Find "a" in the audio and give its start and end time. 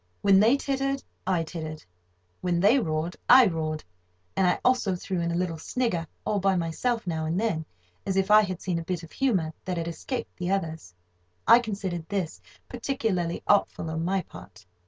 5.31-5.35, 8.79-8.83